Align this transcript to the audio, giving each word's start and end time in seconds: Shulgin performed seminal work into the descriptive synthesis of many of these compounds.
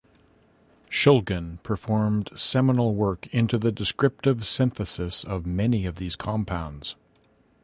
Shulgin 0.89 1.59
performed 1.61 2.31
seminal 2.35 2.95
work 2.95 3.27
into 3.27 3.59
the 3.59 3.71
descriptive 3.71 4.47
synthesis 4.47 5.23
of 5.23 5.45
many 5.45 5.85
of 5.85 5.97
these 5.97 6.15
compounds. 6.15 6.95